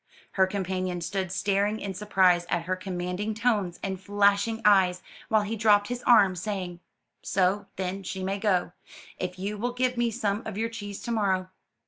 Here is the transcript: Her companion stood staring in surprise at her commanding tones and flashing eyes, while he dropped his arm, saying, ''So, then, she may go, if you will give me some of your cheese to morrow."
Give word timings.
Her 0.31 0.47
companion 0.47 0.99
stood 1.01 1.31
staring 1.31 1.79
in 1.79 1.93
surprise 1.93 2.47
at 2.49 2.63
her 2.63 2.75
commanding 2.75 3.35
tones 3.35 3.79
and 3.83 4.01
flashing 4.01 4.59
eyes, 4.65 5.03
while 5.29 5.43
he 5.43 5.55
dropped 5.55 5.89
his 5.89 6.01
arm, 6.07 6.35
saying, 6.35 6.79
''So, 7.23 7.67
then, 7.75 8.01
she 8.01 8.23
may 8.23 8.39
go, 8.39 8.71
if 9.19 9.37
you 9.37 9.59
will 9.59 9.73
give 9.73 9.97
me 9.97 10.09
some 10.09 10.41
of 10.43 10.57
your 10.57 10.69
cheese 10.69 11.03
to 11.03 11.11
morrow." 11.11 11.49